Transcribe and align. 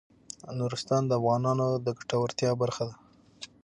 نورستان 0.57 1.03
د 1.07 1.11
افغانانو 1.19 1.67
د 1.85 1.87
ګټورتیا 1.99 2.51
برخه 2.61 2.83
ده. 2.89 2.95